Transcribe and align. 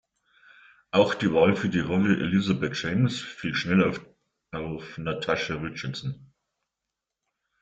Auch 0.89 1.13
die 1.13 1.31
Wahl 1.31 1.55
für 1.55 1.69
die 1.69 1.77
Rolle 1.79 2.15
Elizabeth 2.23 2.75
James 2.81 3.21
fiel 3.21 3.53
schnell 3.53 3.83
auf 4.51 4.97
Natasha 4.97 5.53
Richardson. 5.57 6.33